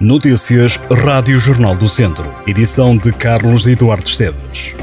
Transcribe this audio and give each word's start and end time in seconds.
Notícias 0.00 0.80
Rádio 1.04 1.38
Jornal 1.38 1.76
do 1.76 1.86
Centro. 1.86 2.34
Edição 2.46 2.96
de 2.96 3.12
Carlos 3.12 3.66
Eduardo 3.66 4.08
Esteves. 4.08 4.74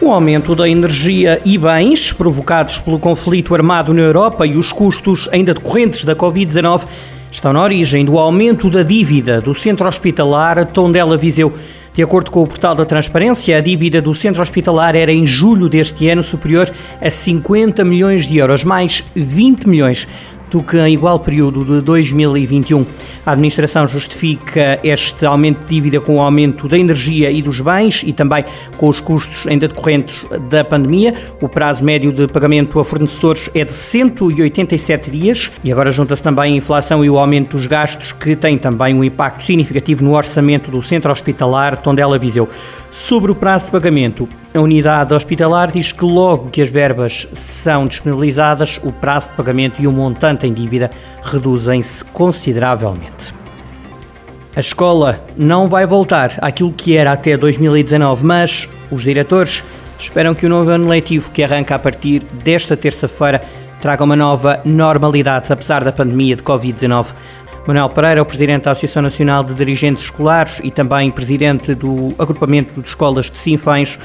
O 0.00 0.10
aumento 0.10 0.56
da 0.56 0.68
energia 0.68 1.40
e 1.44 1.56
bens 1.56 2.12
provocados 2.12 2.80
pelo 2.80 2.98
conflito 2.98 3.54
armado 3.54 3.94
na 3.94 4.02
Europa 4.02 4.44
e 4.48 4.56
os 4.56 4.72
custos 4.72 5.28
ainda 5.30 5.54
decorrentes 5.54 6.04
da 6.04 6.16
Covid-19 6.16 6.88
estão 7.30 7.52
na 7.52 7.62
origem 7.62 8.04
do 8.04 8.18
aumento 8.18 8.68
da 8.68 8.82
dívida 8.82 9.40
do 9.40 9.54
centro 9.54 9.86
hospitalar 9.86 10.66
Tondela 10.66 11.16
Viseu. 11.16 11.52
De 11.94 12.02
acordo 12.02 12.32
com 12.32 12.42
o 12.42 12.46
portal 12.48 12.74
da 12.74 12.84
Transparência, 12.84 13.56
a 13.56 13.60
dívida 13.60 14.02
do 14.02 14.12
centro 14.12 14.42
hospitalar 14.42 14.96
era 14.96 15.12
em 15.12 15.24
julho 15.24 15.68
deste 15.68 16.08
ano 16.08 16.22
superior 16.22 16.68
a 17.00 17.08
50 17.08 17.84
milhões 17.84 18.26
de 18.26 18.38
euros, 18.38 18.64
mais 18.64 19.04
20 19.14 19.68
milhões 19.68 20.06
do 20.50 20.62
que 20.62 20.78
em 20.78 20.94
igual 20.94 21.18
período 21.20 21.64
de 21.64 21.80
2021. 21.82 22.84
A 23.24 23.32
administração 23.32 23.86
justifica 23.86 24.78
este 24.82 25.26
aumento 25.26 25.60
de 25.60 25.66
dívida 25.66 26.00
com 26.00 26.16
o 26.16 26.20
aumento 26.20 26.66
da 26.68 26.78
energia 26.78 27.30
e 27.30 27.42
dos 27.42 27.60
bens 27.60 28.02
e 28.02 28.12
também 28.12 28.44
com 28.76 28.88
os 28.88 29.00
custos 29.00 29.46
ainda 29.46 29.68
decorrentes 29.68 30.26
da 30.48 30.64
pandemia. 30.64 31.14
O 31.40 31.48
prazo 31.48 31.84
médio 31.84 32.12
de 32.12 32.26
pagamento 32.26 32.78
a 32.78 32.84
fornecedores 32.84 33.50
é 33.54 33.64
de 33.64 33.72
187 33.72 35.10
dias 35.10 35.50
e 35.62 35.70
agora 35.70 35.90
junta-se 35.90 36.22
também 36.22 36.54
a 36.54 36.56
inflação 36.56 37.04
e 37.04 37.10
o 37.10 37.18
aumento 37.18 37.56
dos 37.56 37.66
gastos 37.66 38.12
que 38.12 38.34
tem 38.34 38.56
também 38.56 38.94
um 38.94 39.04
impacto 39.04 39.44
significativo 39.44 40.04
no 40.04 40.16
orçamento 40.16 40.70
do 40.70 40.80
centro 40.82 41.10
hospitalar 41.12 41.76
Tondela 41.76 42.18
Viseu. 42.18 42.48
Sobre 42.90 43.30
o 43.30 43.34
prazo 43.34 43.66
de 43.66 43.72
pagamento, 43.72 44.26
a 44.54 44.60
unidade 44.60 45.12
hospitalar 45.12 45.70
diz 45.70 45.92
que 45.92 46.04
logo 46.04 46.48
que 46.48 46.62
as 46.62 46.70
verbas 46.70 47.28
são 47.34 47.86
disponibilizadas, 47.86 48.80
o 48.82 48.90
prazo 48.90 49.28
de 49.28 49.36
pagamento 49.36 49.82
e 49.82 49.86
o 49.86 49.92
montante 49.92 50.46
em 50.46 50.52
dívida 50.52 50.90
reduzem-se 51.22 52.02
consideravelmente. 52.06 53.34
A 54.56 54.60
escola 54.60 55.20
não 55.36 55.68
vai 55.68 55.86
voltar 55.86 56.38
àquilo 56.40 56.72
que 56.72 56.96
era 56.96 57.12
até 57.12 57.36
2019, 57.36 58.24
mas 58.24 58.68
os 58.90 59.02
diretores 59.02 59.62
esperam 59.98 60.34
que 60.34 60.46
o 60.46 60.48
novo 60.48 60.70
ano 60.70 60.88
letivo, 60.88 61.30
que 61.30 61.44
arranca 61.44 61.74
a 61.74 61.78
partir 61.78 62.20
desta 62.42 62.76
terça-feira, 62.76 63.42
traga 63.80 64.02
uma 64.02 64.16
nova 64.16 64.60
normalidade, 64.64 65.52
apesar 65.52 65.84
da 65.84 65.92
pandemia 65.92 66.34
de 66.34 66.42
Covid-19. 66.42 67.14
Manuel 67.68 67.90
Pereira, 67.90 68.22
o 68.22 68.24
presidente 68.24 68.62
da 68.62 68.70
Associação 68.70 69.02
Nacional 69.02 69.44
de 69.44 69.52
Dirigentes 69.52 70.04
Escolares 70.04 70.58
e 70.64 70.70
também 70.70 71.10
presidente 71.10 71.74
do 71.74 72.14
Agrupamento 72.18 72.80
de 72.80 72.88
Escolas 72.88 73.30
de 73.30 73.38
Sinfães, 73.38 73.98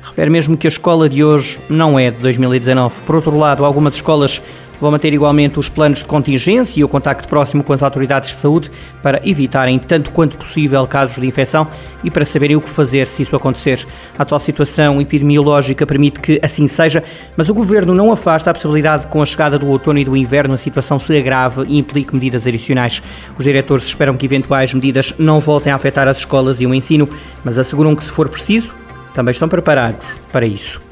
refere 0.00 0.30
mesmo 0.30 0.56
que 0.56 0.66
a 0.66 0.68
escola 0.68 1.06
de 1.06 1.22
hoje 1.22 1.60
não 1.68 1.98
é 1.98 2.10
de 2.10 2.16
2019. 2.16 3.02
Por 3.02 3.16
outro 3.16 3.36
lado, 3.36 3.62
algumas 3.66 3.96
escolas 3.96 4.40
vão 4.80 4.90
manter 4.90 5.12
igualmente 5.12 5.58
os 5.58 5.68
planos 5.68 5.98
de 5.98 6.04
contingência 6.04 6.80
e 6.80 6.84
o 6.84 6.88
contacto 6.88 7.28
próximo 7.28 7.62
com 7.62 7.72
as 7.72 7.82
autoridades 7.82 8.30
de 8.30 8.36
saúde 8.36 8.70
para 9.02 9.20
evitarem, 9.28 9.78
tanto 9.78 10.10
quanto 10.12 10.36
possível, 10.36 10.86
casos 10.86 11.20
de 11.20 11.26
infecção 11.26 11.66
e 12.02 12.10
para 12.10 12.24
saberem 12.24 12.56
o 12.56 12.60
que 12.60 12.68
fazer 12.68 13.06
se 13.06 13.22
isso 13.22 13.36
acontecer. 13.36 13.86
A 14.18 14.22
atual 14.22 14.40
situação 14.40 15.00
epidemiológica 15.00 15.86
permite 15.86 16.20
que 16.20 16.40
assim 16.42 16.66
seja, 16.66 17.02
mas 17.36 17.48
o 17.48 17.54
governo 17.54 17.94
não 17.94 18.10
afasta 18.10 18.50
a 18.50 18.54
possibilidade 18.54 19.02
de, 19.02 19.08
com 19.08 19.20
a 19.20 19.26
chegada 19.26 19.58
do 19.58 19.68
outono 19.68 19.98
e 19.98 20.04
do 20.04 20.16
inverno, 20.16 20.54
a 20.54 20.58
situação 20.58 20.98
se 20.98 21.16
agrave 21.16 21.64
e 21.68 21.78
implique 21.78 22.14
medidas 22.14 22.46
adicionais. 22.46 23.02
Os 23.38 23.44
diretores 23.44 23.84
esperam 23.84 24.16
que 24.16 24.26
eventuais 24.26 24.72
medidas 24.72 25.14
não 25.18 25.40
voltem 25.40 25.72
a 25.72 25.76
afetar 25.76 26.08
as 26.08 26.18
escolas 26.18 26.60
e 26.60 26.66
o 26.66 26.74
ensino, 26.74 27.08
mas 27.44 27.58
asseguram 27.58 27.94
que, 27.94 28.04
se 28.04 28.10
for 28.10 28.28
preciso, 28.28 28.74
também 29.14 29.32
estão 29.32 29.48
preparados 29.48 30.06
para 30.32 30.46
isso. 30.46 30.89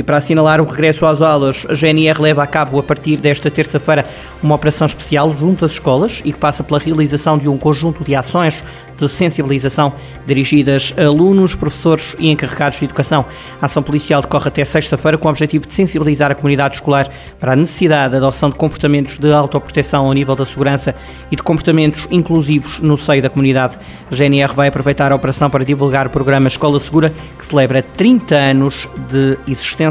E 0.00 0.02
para 0.02 0.16
assinalar 0.16 0.62
o 0.62 0.64
regresso 0.64 1.04
às 1.04 1.20
aulas, 1.20 1.66
a 1.68 1.74
GNR 1.74 2.22
leva 2.22 2.42
a 2.42 2.46
cabo 2.46 2.78
a 2.78 2.82
partir 2.82 3.18
desta 3.18 3.50
terça-feira 3.50 4.06
uma 4.42 4.54
operação 4.54 4.86
especial 4.86 5.30
junto 5.30 5.66
às 5.66 5.72
escolas 5.72 6.22
e 6.24 6.32
que 6.32 6.38
passa 6.38 6.64
pela 6.64 6.78
realização 6.78 7.36
de 7.36 7.50
um 7.50 7.58
conjunto 7.58 8.02
de 8.02 8.14
ações 8.14 8.64
de 8.96 9.06
sensibilização 9.10 9.92
dirigidas 10.26 10.94
a 10.96 11.02
alunos, 11.02 11.54
professores 11.54 12.16
e 12.18 12.30
encarregados 12.30 12.78
de 12.78 12.86
educação. 12.86 13.26
A 13.60 13.66
ação 13.66 13.82
policial 13.82 14.22
decorre 14.22 14.48
até 14.48 14.64
sexta-feira 14.64 15.18
com 15.18 15.28
o 15.28 15.30
objetivo 15.30 15.66
de 15.66 15.74
sensibilizar 15.74 16.30
a 16.30 16.34
comunidade 16.34 16.76
escolar 16.76 17.06
para 17.38 17.52
a 17.52 17.56
necessidade 17.56 18.12
da 18.12 18.18
adoção 18.18 18.48
de 18.48 18.56
comportamentos 18.56 19.18
de 19.18 19.30
autoproteção 19.30 20.06
ao 20.06 20.12
nível 20.14 20.34
da 20.34 20.46
segurança 20.46 20.94
e 21.30 21.36
de 21.36 21.42
comportamentos 21.42 22.08
inclusivos 22.10 22.80
no 22.80 22.96
seio 22.96 23.20
da 23.20 23.28
comunidade. 23.28 23.78
A 24.10 24.14
GNR 24.14 24.54
vai 24.54 24.68
aproveitar 24.68 25.12
a 25.12 25.14
operação 25.14 25.50
para 25.50 25.62
divulgar 25.62 26.06
o 26.06 26.10
programa 26.10 26.48
Escola 26.48 26.80
Segura, 26.80 27.12
que 27.38 27.44
celebra 27.44 27.82
30 27.82 28.34
anos 28.34 28.88
de 29.10 29.38
existência, 29.46 29.89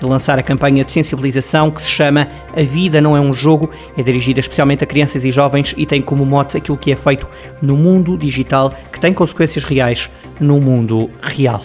e 0.00 0.04
lançar 0.04 0.38
a 0.38 0.42
campanha 0.42 0.84
de 0.84 0.92
sensibilização 0.92 1.70
que 1.70 1.82
se 1.82 1.90
chama 1.90 2.28
A 2.56 2.62
Vida 2.62 3.00
Não 3.00 3.16
é 3.16 3.20
um 3.20 3.32
Jogo. 3.32 3.70
É 3.96 4.02
dirigida 4.02 4.40
especialmente 4.40 4.84
a 4.84 4.86
crianças 4.86 5.24
e 5.24 5.30
jovens 5.30 5.74
e 5.76 5.86
tem 5.86 6.02
como 6.02 6.24
mote 6.24 6.56
aquilo 6.56 6.76
que 6.76 6.92
é 6.92 6.96
feito 6.96 7.26
no 7.62 7.76
mundo 7.76 8.16
digital 8.16 8.74
que 8.92 9.00
tem 9.00 9.12
consequências 9.12 9.64
reais 9.64 10.10
no 10.40 10.60
mundo 10.60 11.10
real. 11.22 11.62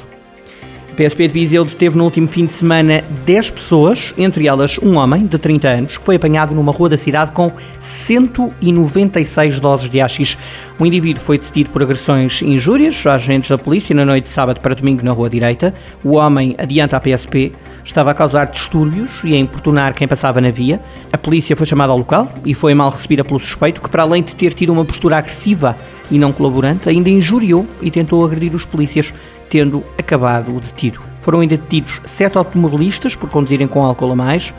A 0.94 0.96
PSP 0.96 1.26
de 1.26 1.34
Viseu 1.34 1.66
deteve 1.66 1.98
no 1.98 2.04
último 2.04 2.28
fim 2.28 2.46
de 2.46 2.54
semana 2.54 3.04
10 3.26 3.50
pessoas, 3.50 4.14
entre 4.16 4.48
elas 4.48 4.78
um 4.78 4.96
homem 4.98 5.26
de 5.26 5.40
30 5.40 5.68
anos, 5.68 5.98
que 5.98 6.06
foi 6.06 6.18
apanhado 6.18 6.54
numa 6.54 6.72
rua 6.72 6.88
da 6.88 6.98
cidade 6.98 7.32
com 7.32 7.52
196 7.80 9.60
doses 9.60 9.90
de 9.90 10.00
AX. 10.00 10.38
O 10.78 10.86
indivíduo 10.86 11.20
foi 11.20 11.40
detido 11.40 11.72
por 11.72 11.82
agressões 11.82 12.44
e 12.44 12.46
injúrias 12.46 13.08
a 13.08 13.16
agentes 13.16 13.50
da 13.50 13.58
polícia 13.58 13.96
na 13.96 14.06
noite 14.06 14.26
de 14.26 14.30
sábado 14.30 14.60
para 14.60 14.76
domingo 14.76 15.04
na 15.04 15.14
rua 15.14 15.32
direita. 15.32 15.74
O 16.04 16.16
homem 16.16 16.54
adianta 16.60 16.96
a 16.96 17.00
PSP, 17.00 17.54
estava 17.84 18.12
a 18.12 18.14
causar 18.14 18.46
distúrbios 18.46 19.22
e 19.24 19.34
a 19.34 19.38
importunar 19.38 19.94
quem 19.94 20.08
passava 20.08 20.40
na 20.40 20.52
via. 20.52 20.82
A 21.12 21.18
polícia 21.18 21.56
foi 21.56 21.66
chamada 21.66 21.92
ao 21.92 21.98
local 21.98 22.30
e 22.46 22.54
foi 22.54 22.74
mal 22.74 22.90
recebida 22.90 23.24
pelo 23.24 23.40
suspeito, 23.40 23.82
que 23.82 23.90
para 23.90 24.04
além 24.04 24.24
de 24.24 24.36
ter 24.36 24.54
tido 24.54 24.72
uma 24.72 24.86
postura 24.86 25.18
agressiva 25.18 25.78
e 26.10 26.18
não 26.18 26.32
colaborante, 26.32 26.90
ainda 26.90 27.10
injuriou 27.10 27.68
e 27.82 27.92
tentou 27.92 28.24
agredir 28.24 28.56
os 28.56 28.66
polícias 28.66 29.14
tendo 29.50 29.84
acabado 29.98 30.56
o 30.56 30.60
detido. 30.60 31.00
Foram 31.20 31.42
ainda 31.42 31.58
detidos 31.58 32.02
sete 32.06 32.38
automobilistas 32.38 33.16
por 33.16 33.30
conduzirem 33.30 33.68
com 33.68 33.84
álcool 33.84 34.12
a 34.12 34.16
mais. 34.16 34.54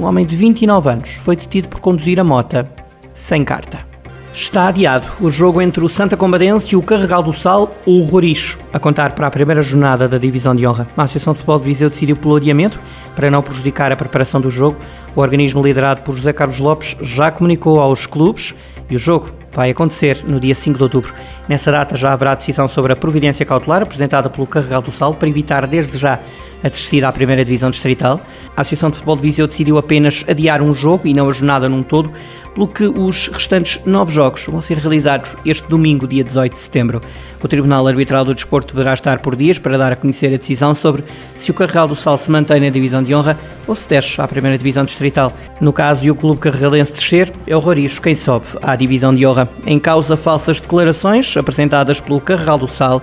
Um 0.00 0.04
homem 0.04 0.26
de 0.26 0.34
29 0.34 0.90
anos 0.90 1.10
foi 1.10 1.36
detido 1.36 1.68
por 1.68 1.80
conduzir 1.80 2.18
a 2.18 2.24
mota 2.24 2.68
sem 3.12 3.44
carta. 3.44 3.91
Está 4.32 4.68
adiado 4.68 5.06
o 5.20 5.28
jogo 5.28 5.60
entre 5.60 5.84
o 5.84 5.88
Santa 5.90 6.16
Combadense 6.16 6.74
e 6.74 6.76
o 6.76 6.82
Carregal 6.82 7.22
do 7.22 7.34
Sal 7.34 7.76
ou 7.84 8.00
o 8.00 8.04
Roricho, 8.04 8.58
a 8.72 8.78
contar 8.78 9.12
para 9.12 9.26
a 9.26 9.30
primeira 9.30 9.60
jornada 9.60 10.08
da 10.08 10.16
Divisão 10.16 10.54
de 10.54 10.66
Honra. 10.66 10.88
A 10.96 11.02
Associação 11.02 11.34
de 11.34 11.40
Futebol 11.40 11.58
de 11.58 11.64
Viseu 11.66 11.90
decidiu 11.90 12.16
pelo 12.16 12.36
adiamento 12.36 12.80
para 13.14 13.30
não 13.30 13.42
prejudicar 13.42 13.92
a 13.92 13.96
preparação 13.96 14.40
do 14.40 14.50
jogo. 14.50 14.78
O 15.14 15.20
organismo 15.20 15.62
liderado 15.62 16.00
por 16.00 16.16
José 16.16 16.32
Carlos 16.32 16.58
Lopes 16.60 16.96
já 17.02 17.30
comunicou 17.30 17.78
aos 17.78 18.06
clubes 18.06 18.54
e 18.88 18.96
o 18.96 18.98
jogo 18.98 19.30
vai 19.52 19.70
acontecer 19.70 20.24
no 20.26 20.40
dia 20.40 20.54
5 20.54 20.78
de 20.78 20.82
outubro. 20.82 21.12
Nessa 21.46 21.70
data 21.70 21.94
já 21.94 22.14
haverá 22.14 22.34
decisão 22.34 22.66
sobre 22.66 22.94
a 22.94 22.96
providência 22.96 23.44
cautelar 23.44 23.82
apresentada 23.82 24.30
pelo 24.30 24.46
Carregal 24.46 24.80
do 24.80 24.90
Sal 24.90 25.12
para 25.12 25.28
evitar 25.28 25.66
desde 25.66 25.98
já 25.98 26.18
a 26.62 26.68
descida 26.68 27.08
à 27.08 27.12
primeira 27.12 27.44
divisão 27.44 27.70
distrital. 27.70 28.20
A 28.56 28.62
Associação 28.62 28.90
de 28.90 28.96
Futebol 28.96 29.16
de 29.16 29.22
Viseu 29.22 29.46
decidiu 29.46 29.78
apenas 29.78 30.24
adiar 30.28 30.62
um 30.62 30.72
jogo 30.72 31.06
e 31.06 31.12
não 31.12 31.28
a 31.28 31.32
jornada 31.32 31.68
num 31.68 31.82
todo, 31.82 32.10
pelo 32.54 32.68
que 32.68 32.84
os 32.84 33.28
restantes 33.28 33.80
nove 33.84 34.12
jogos 34.12 34.46
vão 34.46 34.60
ser 34.60 34.78
realizados 34.78 35.34
este 35.44 35.66
domingo, 35.68 36.06
dia 36.06 36.22
18 36.22 36.52
de 36.52 36.58
setembro. 36.58 37.00
O 37.42 37.48
Tribunal 37.48 37.86
Arbitral 37.86 38.24
do 38.24 38.34
Desporto 38.34 38.74
deverá 38.74 38.94
estar 38.94 39.20
por 39.20 39.34
dias 39.34 39.58
para 39.58 39.78
dar 39.78 39.92
a 39.92 39.96
conhecer 39.96 40.32
a 40.32 40.36
decisão 40.36 40.74
sobre 40.74 41.04
se 41.36 41.50
o 41.50 41.54
Carregal 41.54 41.88
do 41.88 41.96
Sal 41.96 42.16
se 42.16 42.30
mantém 42.30 42.60
na 42.60 42.70
divisão 42.70 43.02
de 43.02 43.14
honra 43.14 43.38
ou 43.66 43.74
se 43.74 43.88
desce 43.88 44.20
à 44.20 44.28
primeira 44.28 44.58
divisão 44.58 44.84
distrital. 44.84 45.32
No 45.60 45.72
caso 45.72 46.02
de 46.02 46.10
o 46.10 46.14
clube 46.14 46.40
carregalense 46.40 46.92
descer, 46.92 47.32
é 47.46 47.56
o 47.56 47.60
Roricho 47.60 48.00
quem 48.00 48.14
sobe 48.14 48.46
à 48.62 48.76
divisão 48.76 49.14
de 49.14 49.26
honra. 49.26 49.48
Em 49.66 49.78
causa 49.78 50.16
falsas 50.16 50.60
declarações 50.60 51.36
apresentadas 51.36 52.00
pelo 52.00 52.20
Carregal 52.20 52.58
do 52.58 52.68
Sal 52.68 53.02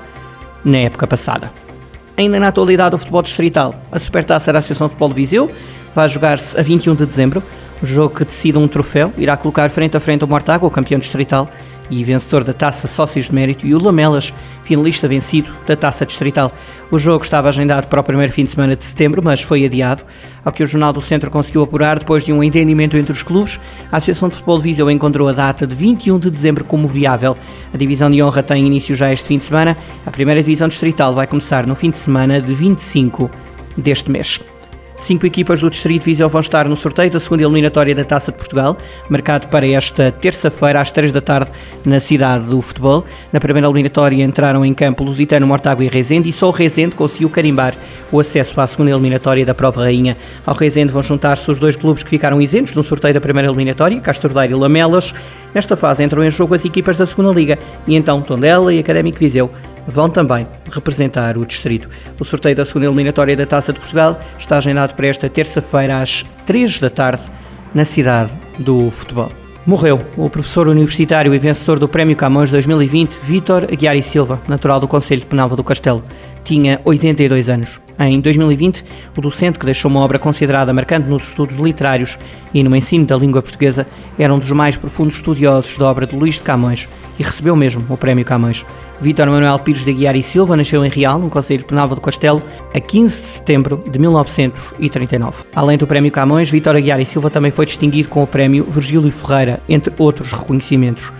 na 0.63 0.77
época 0.79 1.07
passada. 1.07 1.51
Ainda 2.15 2.39
na 2.39 2.49
atualidade 2.49 2.91
do 2.91 2.97
futebol 2.97 3.21
distrital, 3.21 3.73
a 3.91 3.97
Supertaça 3.97 4.51
da 4.51 4.59
Associação 4.59 4.87
de 4.87 4.91
Futebol 4.91 5.09
de 5.09 5.15
Viseu 5.15 5.51
vai 5.95 6.07
jogar-se 6.09 6.59
a 6.59 6.61
21 6.61 6.95
de 6.95 7.05
dezembro 7.05 7.41
o 7.81 7.85
jogo 7.85 8.15
que 8.15 8.25
decide 8.25 8.57
um 8.57 8.67
troféu 8.67 9.13
irá 9.17 9.37
colocar 9.37 9.69
frente 9.69 9.95
a 9.95 9.99
frente 9.99 10.23
o 10.23 10.27
Mortágua, 10.27 10.67
o 10.67 10.71
campeão 10.71 10.99
distrital 10.99 11.49
e 11.89 12.03
vencedor 12.03 12.43
da 12.43 12.53
Taça 12.53 12.87
Sócios 12.87 13.27
de 13.27 13.35
Mérito, 13.35 13.65
e 13.65 13.73
o 13.73 13.83
Lamelas, 13.83 14.33
finalista 14.63 15.07
vencido 15.07 15.49
da 15.65 15.75
Taça 15.75 16.05
Distrital. 16.05 16.51
O 16.91 16.99
jogo 16.99 17.23
estava 17.23 17.49
agendado 17.49 17.87
para 17.87 17.99
o 17.99 18.03
primeiro 18.03 18.31
fim 18.31 18.43
de 18.43 18.51
semana 18.51 18.75
de 18.75 18.83
setembro, 18.83 19.21
mas 19.23 19.41
foi 19.41 19.65
adiado, 19.65 20.03
ao 20.45 20.51
que 20.51 20.61
o 20.61 20.67
Jornal 20.67 20.93
do 20.93 21.01
Centro 21.01 21.31
conseguiu 21.31 21.63
apurar 21.63 21.99
depois 21.99 22.23
de 22.23 22.31
um 22.31 22.43
entendimento 22.43 22.95
entre 22.95 23.11
os 23.11 23.23
clubes. 23.23 23.59
A 23.91 23.97
Associação 23.97 24.29
de 24.29 24.35
Futebol 24.35 24.57
de 24.57 24.63
Viseu 24.63 24.89
encontrou 24.91 25.27
a 25.27 25.31
data 25.31 25.65
de 25.65 25.75
21 25.75 26.19
de 26.19 26.29
dezembro 26.29 26.63
como 26.63 26.87
viável. 26.87 27.35
A 27.73 27.77
divisão 27.77 28.09
de 28.09 28.21
honra 28.21 28.43
tem 28.43 28.65
início 28.65 28.95
já 28.95 29.11
este 29.11 29.27
fim 29.27 29.37
de 29.37 29.45
semana. 29.45 29.75
A 30.05 30.11
primeira 30.11 30.41
divisão 30.41 30.67
distrital 30.67 31.15
vai 31.15 31.25
começar 31.25 31.65
no 31.65 31.75
fim 31.75 31.89
de 31.89 31.97
semana 31.97 32.41
de 32.41 32.53
25 32.53 33.29
deste 33.75 34.11
mês. 34.11 34.39
Cinco 34.99 35.25
equipas 35.25 35.61
do 35.61 35.69
Distrito 35.69 36.03
Viseu 36.03 36.27
vão 36.27 36.41
estar 36.41 36.67
no 36.67 36.75
sorteio 36.75 37.09
da 37.09 37.21
segunda 37.21 37.43
eliminatória 37.43 37.95
da 37.95 38.03
Taça 38.03 38.33
de 38.33 38.37
Portugal, 38.37 38.77
marcado 39.09 39.47
para 39.47 39.65
esta 39.65 40.11
terça-feira 40.11 40.81
às 40.81 40.91
três 40.91 41.13
da 41.13 41.21
tarde 41.21 41.49
na 41.85 42.01
cidade 42.01 42.43
do 42.43 42.61
futebol. 42.61 43.05
Na 43.31 43.39
primeira 43.39 43.65
eliminatória 43.65 44.21
entraram 44.21 44.65
em 44.65 44.73
campo 44.73 45.05
Lusitano, 45.05 45.47
Mortágua 45.47 45.85
e 45.85 45.87
Rezende 45.87 46.27
e 46.27 46.33
só 46.33 46.49
o 46.49 46.51
Rezende 46.51 46.95
conseguiu 46.95 47.29
carimbar 47.29 47.75
o 48.11 48.19
acesso 48.19 48.59
à 48.59 48.67
segunda 48.67 48.91
eliminatória 48.91 49.45
da 49.45 49.55
Prova 49.55 49.83
Rainha. 49.83 50.17
Ao 50.45 50.53
Rezende 50.53 50.91
vão 50.91 51.01
juntar-se 51.01 51.49
os 51.49 51.59
dois 51.59 51.77
clubes 51.77 52.03
que 52.03 52.09
ficaram 52.09 52.41
isentos 52.41 52.75
no 52.75 52.83
sorteio 52.83 53.13
da 53.13 53.21
primeira 53.21 53.47
eliminatória, 53.47 53.99
Castordeiro 54.01 54.57
e 54.57 54.59
Lamelas. 54.59 55.13
Nesta 55.53 55.77
fase 55.77 56.03
entram 56.03 56.23
em 56.25 56.29
jogo 56.29 56.53
as 56.53 56.65
equipas 56.65 56.97
da 56.97 57.07
segunda 57.07 57.31
Liga 57.31 57.57
e 57.87 57.95
então 57.95 58.21
Tondela 58.21 58.73
e 58.73 58.79
Académico 58.79 59.17
Viseu 59.17 59.49
vão 59.89 60.09
também 60.09 60.47
representar 60.71 61.37
o 61.37 61.45
distrito. 61.45 61.89
O 62.19 62.23
sorteio 62.23 62.55
da 62.55 62.65
segunda 62.65 62.85
eliminatória 62.85 63.35
da 63.35 63.45
Taça 63.45 63.73
de 63.73 63.79
Portugal 63.79 64.19
está 64.37 64.57
agendado 64.57 64.95
para 64.95 65.07
esta 65.07 65.29
terça-feira 65.29 66.01
às 66.01 66.25
3 66.45 66.79
da 66.79 66.89
tarde 66.89 67.23
na 67.73 67.85
cidade 67.85 68.31
do 68.57 68.89
futebol. 68.91 69.31
Morreu 69.65 70.01
o 70.17 70.29
professor 70.29 70.67
universitário 70.67 71.33
e 71.33 71.39
vencedor 71.39 71.79
do 71.79 71.87
Prémio 71.87 72.15
Camões 72.15 72.49
2020, 72.49 73.19
Vítor 73.23 73.65
Aguiar 73.65 73.95
e 73.95 74.01
Silva, 74.01 74.41
natural 74.47 74.79
do 74.79 74.87
Conselho 74.87 75.21
de 75.21 75.27
Penalva 75.27 75.55
do 75.55 75.63
Castelo. 75.63 76.03
Tinha 76.43 76.81
82 76.85 77.49
anos. 77.49 77.79
Em 78.01 78.21
2020, 78.21 78.85
o 79.17 79.19
docente 79.19 79.59
que 79.59 79.65
deixou 79.65 79.91
uma 79.91 79.99
obra 79.99 80.17
considerada 80.17 80.73
marcante 80.73 81.09
nos 81.09 81.27
estudos 81.27 81.57
literários 81.57 82.17
e 82.53 82.63
no 82.63 82.73
ensino 82.73 83.05
da 83.05 83.17
língua 83.17 83.41
portuguesa 83.41 83.85
era 84.17 84.33
um 84.33 84.39
dos 84.39 84.51
mais 84.51 84.77
profundos 84.77 85.17
estudiosos 85.17 85.77
da 85.77 85.85
obra 85.85 86.07
de 86.07 86.15
Luís 86.15 86.35
de 86.35 86.41
Camões 86.41 86.87
e 87.19 87.23
recebeu 87.23 87.57
mesmo 87.57 87.85
o 87.89 87.97
Prémio 87.97 88.23
Camões. 88.23 88.65
Vítor 89.01 89.27
Manuel 89.27 89.59
Pires 89.59 89.83
de 89.83 89.91
Aguiar 89.91 90.15
e 90.15 90.23
Silva 90.23 90.55
nasceu 90.55 90.85
em 90.85 90.89
Real, 90.89 91.19
no 91.19 91.29
Conselho 91.29 91.59
de 91.59 91.65
Penalva 91.65 91.93
do 91.93 91.99
Castelo, 91.99 92.41
a 92.73 92.79
15 92.79 93.21
de 93.21 93.27
setembro 93.27 93.83
de 93.85 93.99
1939. 93.99 95.43
Além 95.53 95.77
do 95.77 95.85
Prémio 95.85 96.09
Camões, 96.09 96.49
Vítor 96.49 96.77
Aguiar 96.77 97.01
e 97.01 97.05
Silva 97.05 97.29
também 97.29 97.51
foi 97.51 97.65
distinguido 97.65 98.07
com 98.07 98.23
o 98.23 98.27
Prémio 98.27 98.63
Virgílio 98.63 99.11
Ferreira, 99.11 99.59
entre 99.67 99.93
outros 99.97 100.31
reconhecimentos. 100.31 101.11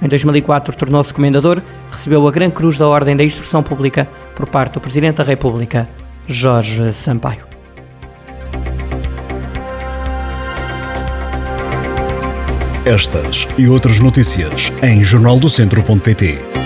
Em 0.00 0.06
2004 0.06 0.76
tornou-se 0.76 1.12
comendador, 1.12 1.60
recebeu 1.90 2.28
a 2.28 2.30
Gran 2.30 2.50
Cruz 2.50 2.78
da 2.78 2.86
Ordem 2.86 3.16
da 3.16 3.24
Instrução 3.24 3.60
Pública 3.60 4.08
por 4.36 4.46
parte 4.46 4.74
do 4.74 4.80
Presidente 4.80 5.16
da 5.16 5.24
República, 5.24 5.88
Jorge 6.28 6.92
Sampaio. 6.92 7.46
Estas 12.84 13.48
e 13.56 13.66
outras 13.66 13.98
notícias 13.98 14.70
em 14.82 15.02
jornaldocentro.pt. 15.02 16.57